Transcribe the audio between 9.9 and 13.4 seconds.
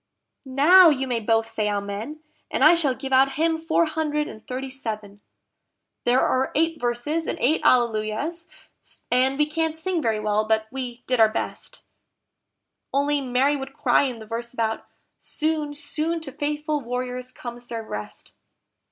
very well, but we did our best, Only